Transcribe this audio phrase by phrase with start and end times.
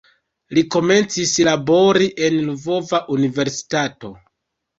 [0.57, 4.13] Li komencis labori en "Lvova Universitato".